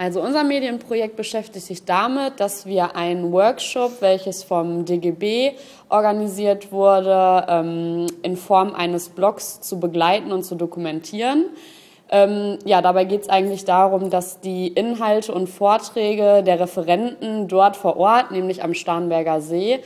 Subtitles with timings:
[0.00, 5.52] Also unser Medienprojekt beschäftigt sich damit, dass wir einen Workshop, welches vom DGB
[5.90, 11.50] organisiert wurde, ähm, in Form eines Blogs zu begleiten und zu dokumentieren.
[12.10, 17.76] Ähm, ja, dabei geht es eigentlich darum, dass die Inhalte und Vorträge der Referenten dort
[17.76, 19.80] vor Ort, nämlich am Starnberger See,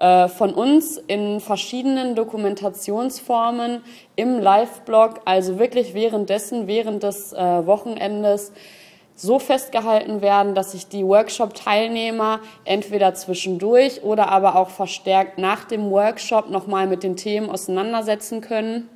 [0.00, 3.82] äh, von uns in verschiedenen Dokumentationsformen
[4.16, 8.50] im Live-Blog, also wirklich währenddessen, während des äh, Wochenendes,
[9.20, 15.90] so festgehalten werden, dass sich die Workshop-Teilnehmer entweder zwischendurch oder aber auch verstärkt nach dem
[15.90, 18.88] Workshop nochmal mit den Themen auseinandersetzen können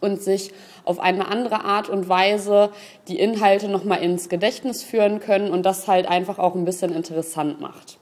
[0.00, 0.52] und sich
[0.84, 2.70] auf eine andere Art und Weise
[3.08, 7.60] die Inhalte nochmal ins Gedächtnis führen können und das halt einfach auch ein bisschen interessant
[7.60, 7.98] macht.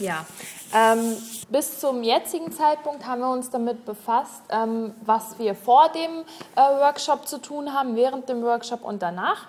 [0.00, 0.26] Ja,
[0.74, 1.16] ähm,
[1.50, 6.22] bis zum jetzigen Zeitpunkt haben wir uns damit befasst, ähm, was wir vor dem
[6.56, 9.46] äh, Workshop zu tun haben, während dem Workshop und danach.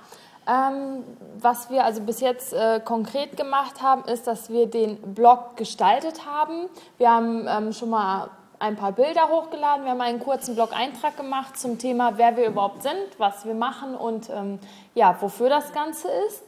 [0.48, 1.04] Ähm,
[1.40, 6.26] was wir also bis jetzt äh, konkret gemacht haben, ist, dass wir den Blog gestaltet
[6.26, 6.68] haben.
[6.98, 8.30] Wir haben ähm, schon mal
[8.62, 9.86] ein paar Bilder hochgeladen.
[9.86, 13.96] Wir haben einen kurzen Blog-Eintrag gemacht zum Thema, wer wir überhaupt sind, was wir machen
[13.96, 14.60] und ähm,
[14.94, 16.44] ja, wofür das Ganze ist.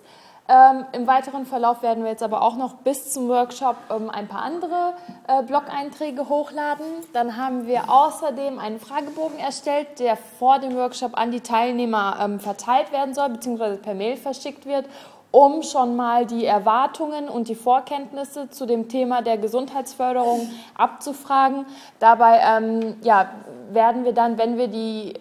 [0.49, 4.27] Ähm, Im weiteren Verlauf werden wir jetzt aber auch noch bis zum Workshop ähm, ein
[4.27, 4.93] paar andere
[5.27, 6.85] äh, Blog-Einträge hochladen.
[7.13, 12.41] Dann haben wir außerdem einen Fragebogen erstellt, der vor dem Workshop an die Teilnehmer ähm,
[12.41, 14.85] verteilt werden soll, beziehungsweise per Mail verschickt wird,
[15.31, 21.65] um schon mal die Erwartungen und die Vorkenntnisse zu dem Thema der Gesundheitsförderung abzufragen.
[21.99, 23.29] Dabei ähm, ja,
[23.71, 25.13] werden wir dann, wenn wir, die,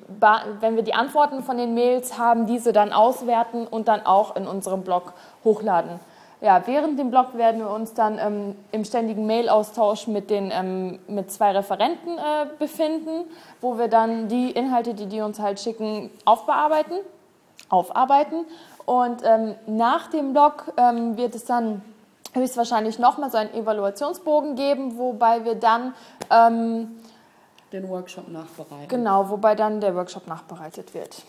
[0.61, 4.47] wenn wir die Antworten von den Mails haben, diese dann auswerten und dann auch in
[4.47, 5.13] unserem Blog
[5.45, 6.01] hochladen.
[6.41, 11.31] Ja, während dem Blog werden wir uns dann ähm, im ständigen Mail-Austausch mit, ähm, mit
[11.31, 16.97] zwei Referenten äh, befinden, wo wir dann die Inhalte, die die uns halt schicken, aufbearbeiten,
[17.69, 18.45] aufarbeiten
[18.87, 21.83] und ähm, nach dem Blog ähm, wird es dann
[22.35, 25.95] höchstwahrscheinlich nochmal so einen Evaluationsbogen geben, wobei wir dann
[26.31, 26.99] ähm,
[27.73, 28.89] den Workshop nachbereiten.
[28.89, 31.23] Genau, wobei dann der Workshop nachbereitet wird.